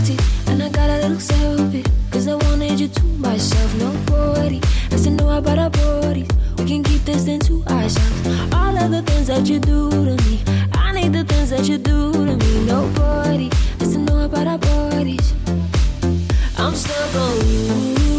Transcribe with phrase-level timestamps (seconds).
[0.00, 1.86] guilty, and I got a little selfish.
[2.10, 4.60] Cause I wanted you to myself, nobody
[4.90, 6.28] has to know about our bodies.
[6.58, 8.54] We can keep this into ourselves.
[8.54, 10.42] All of the things that you do to me,
[10.74, 12.64] I need the things that you do to me.
[12.66, 15.34] Nobody has to know about our bodies.
[16.58, 18.09] I'm stuck on you.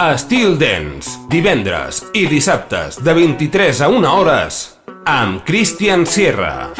[0.00, 4.60] Estil Dance, divendres i dissabtes de 23 a 1 hores
[5.04, 6.72] amb Christian Sierra.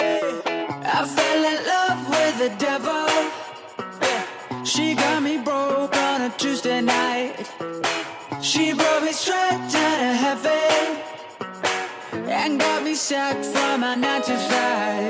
[8.40, 8.72] She
[9.02, 10.96] me a of heaven
[12.24, 15.09] And got me sacked from my 9 to 5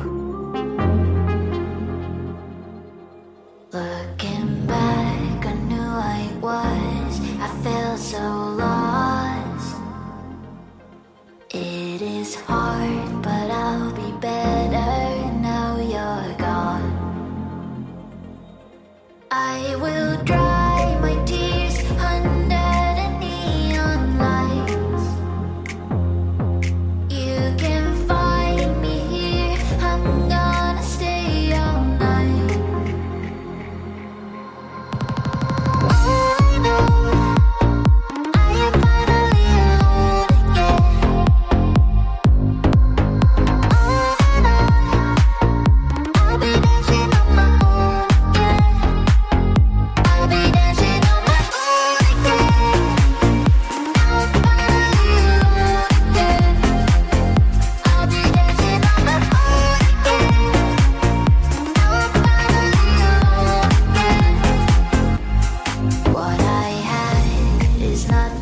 [68.07, 68.40] not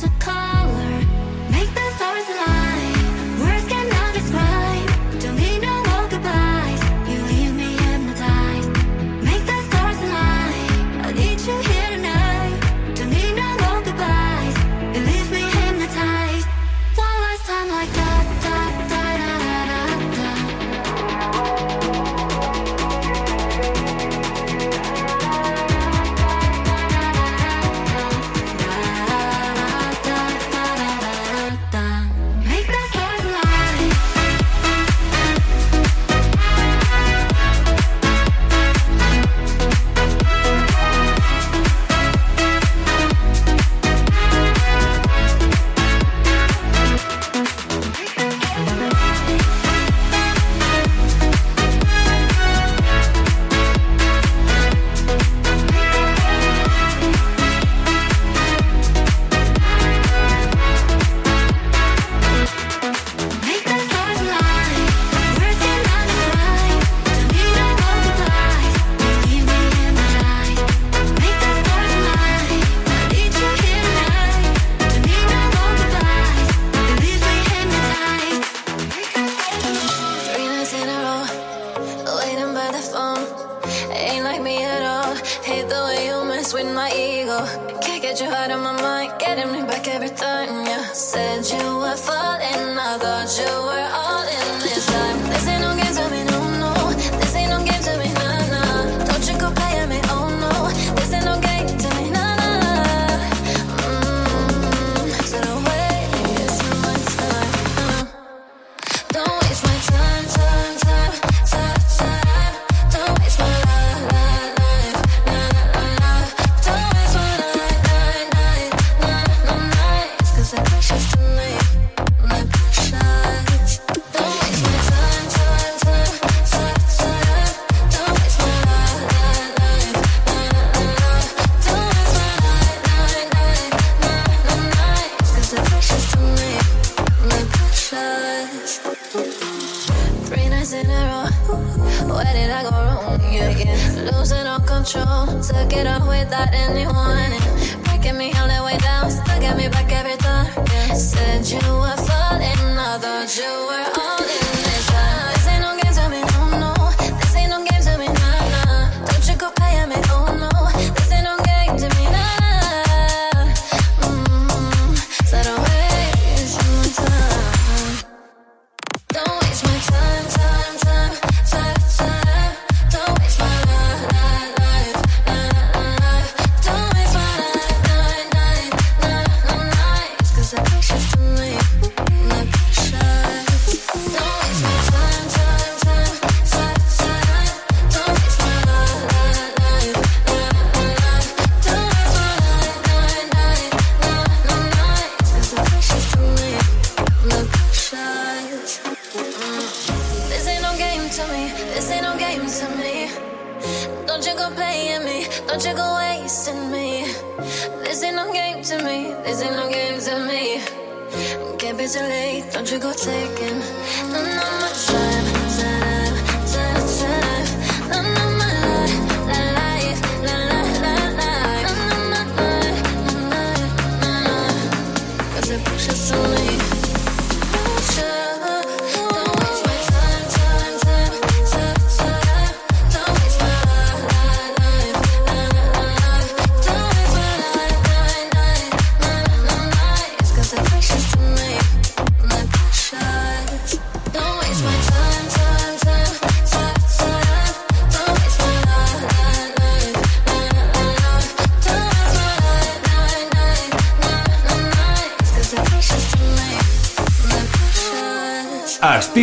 [0.00, 0.39] to come.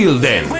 [0.07, 0.56] Estil Dance.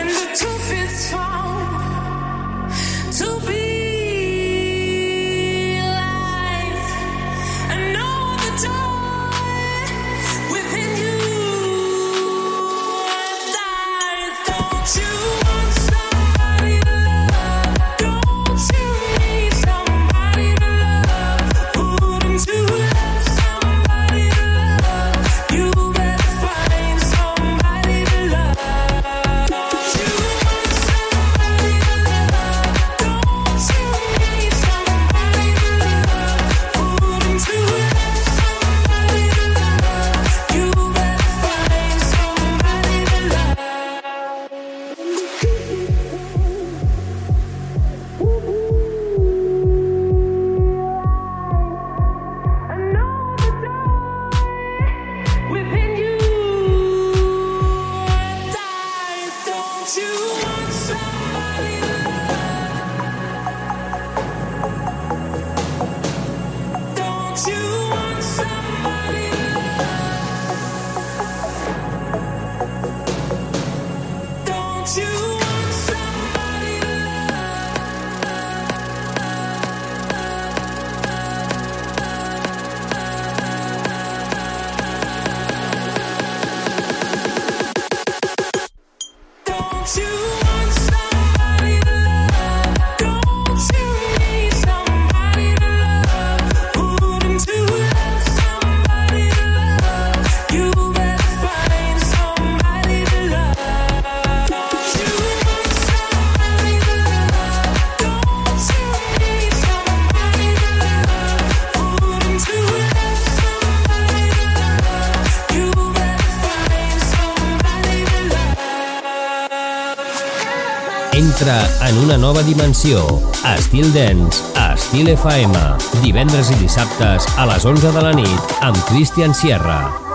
[122.27, 123.21] Nova dimensió.
[123.55, 125.61] Estil Dance, Estil FM,
[126.03, 130.06] divendres i dissabtes a les 11 de la nit amb Christian Sierra.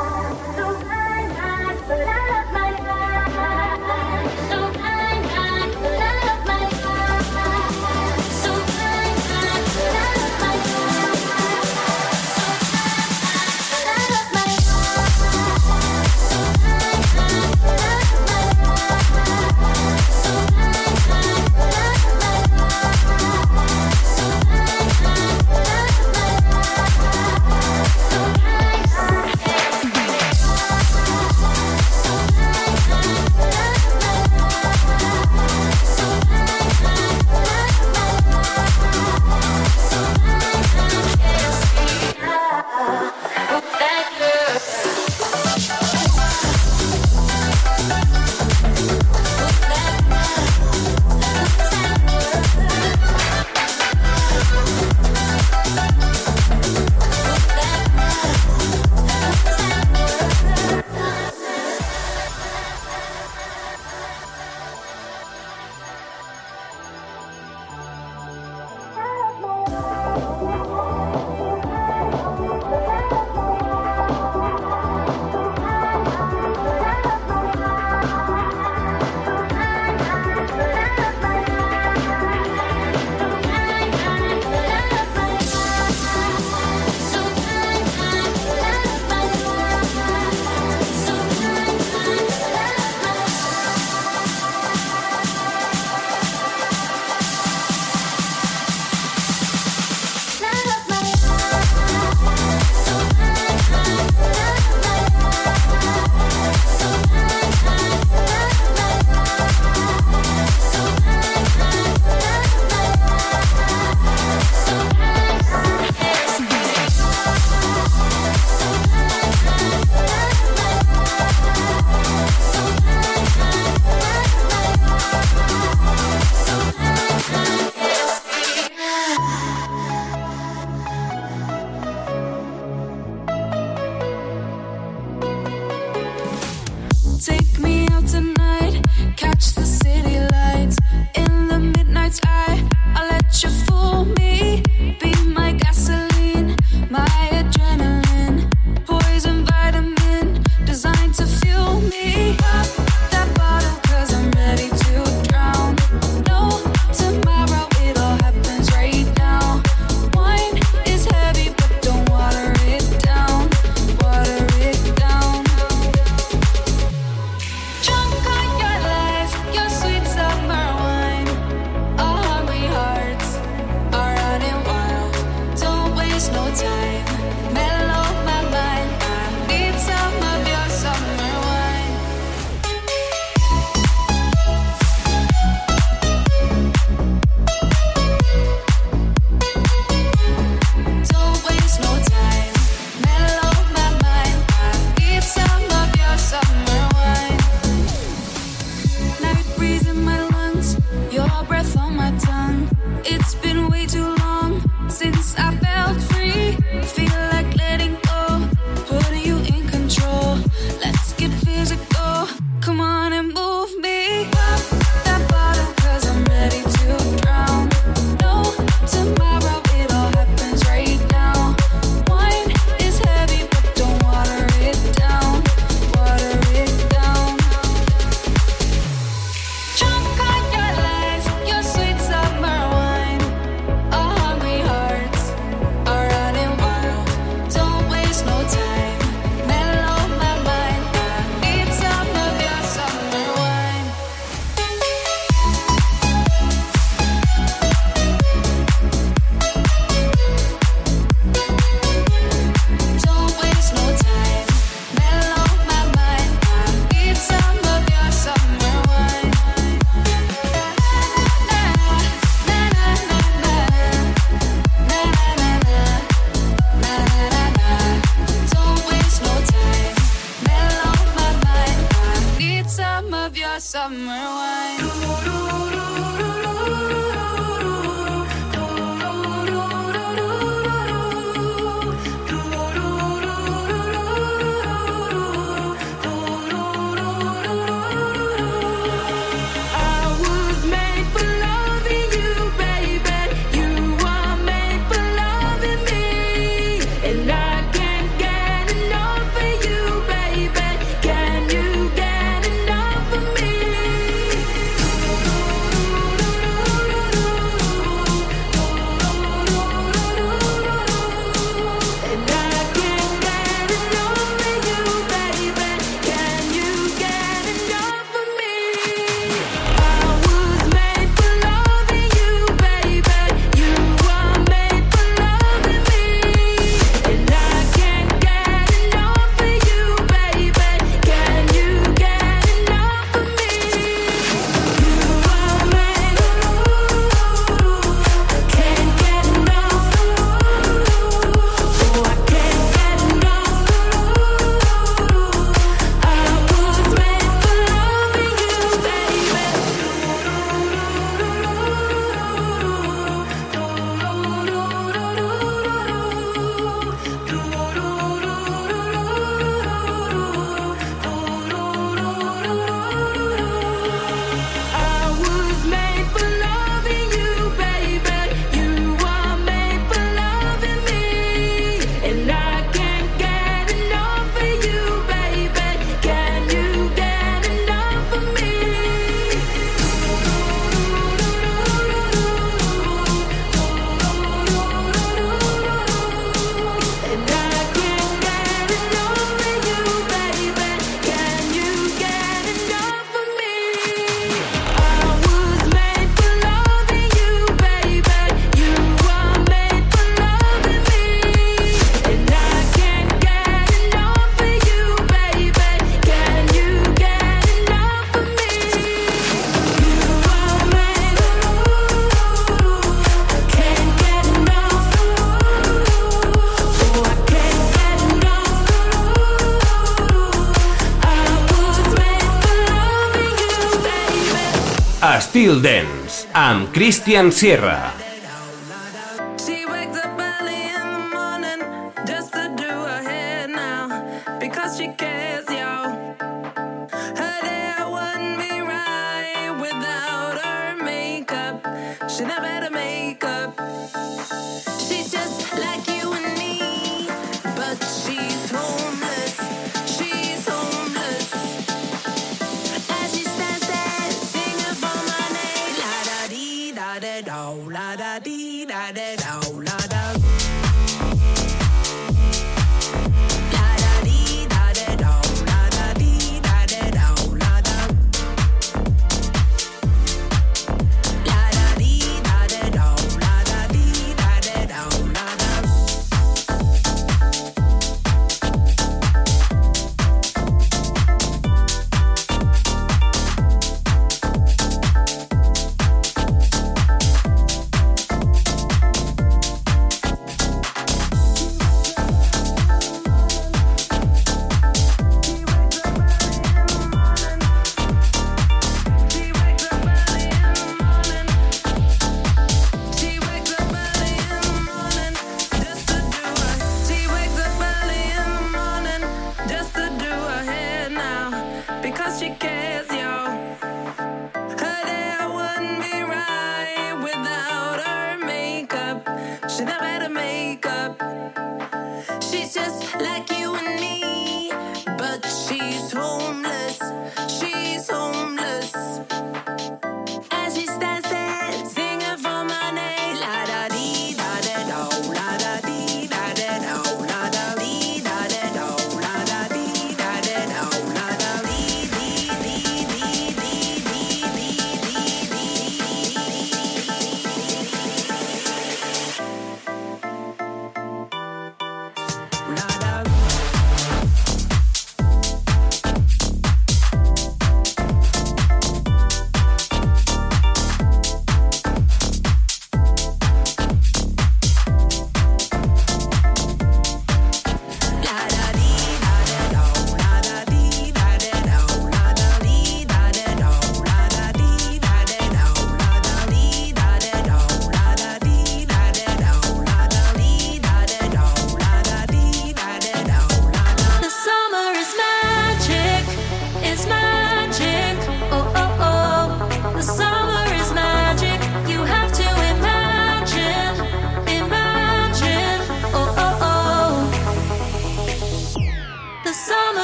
[425.42, 428.01] Estil Dance, amb Christian Sierra.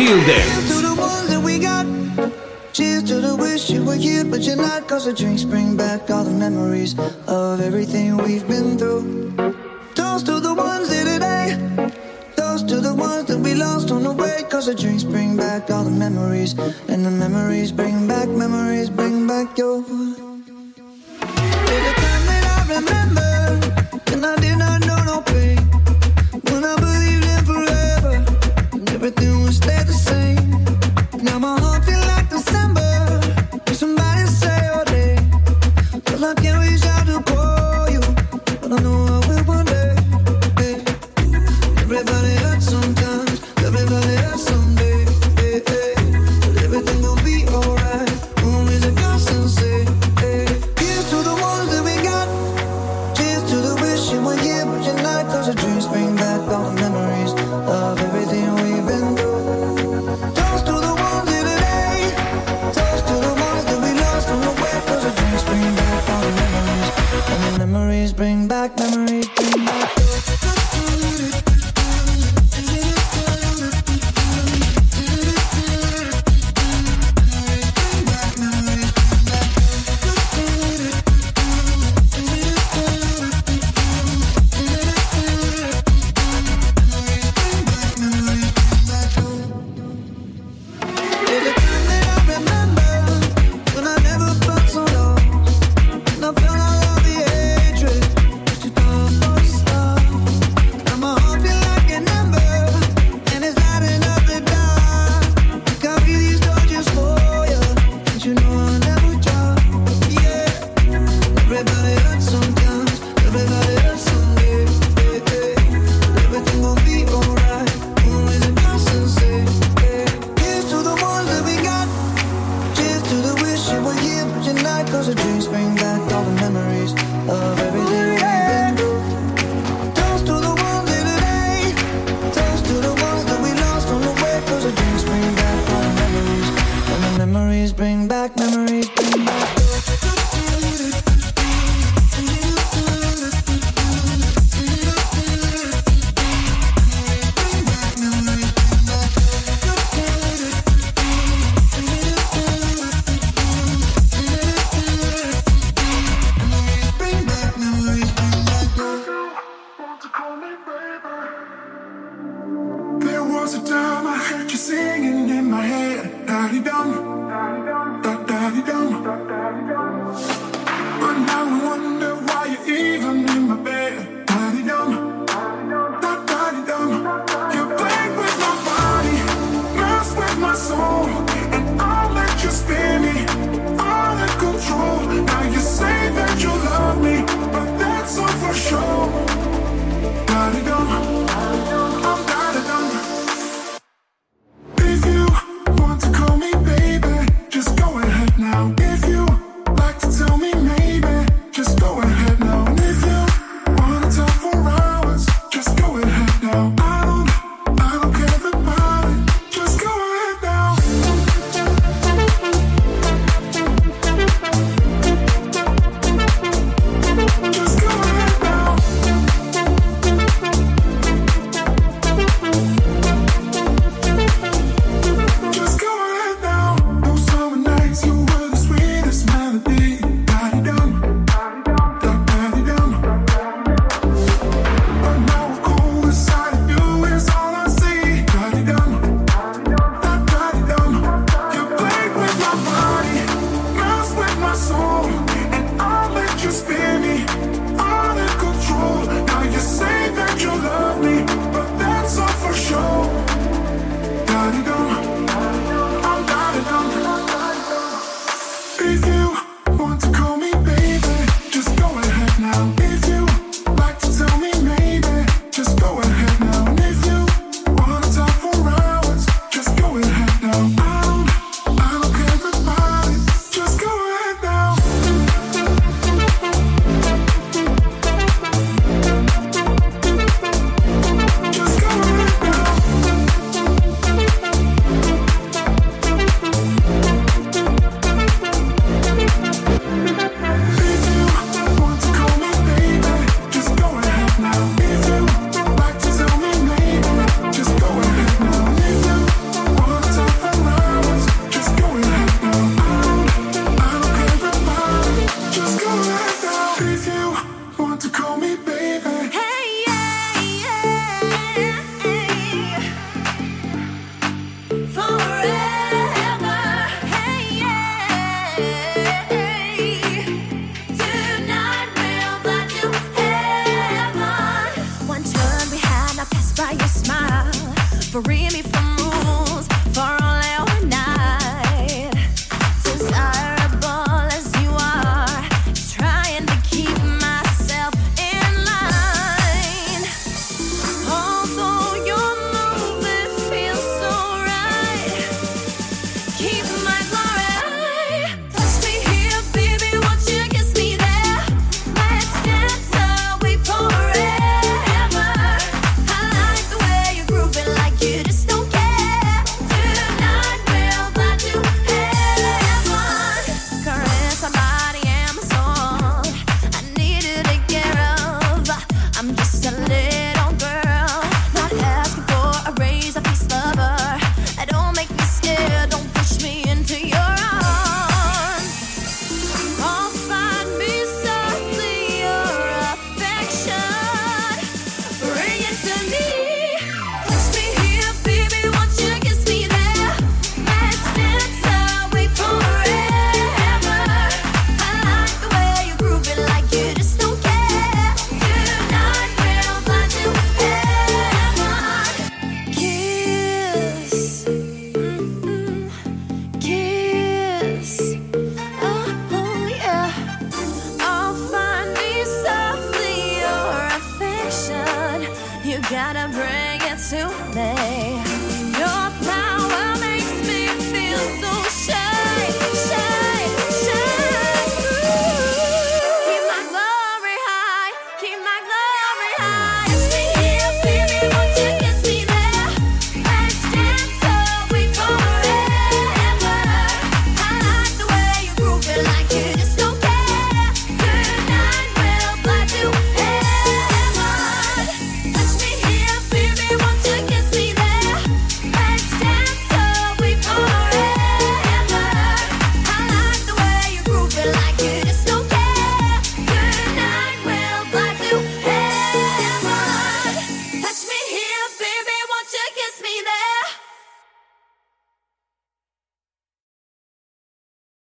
[0.00, 0.39] Estil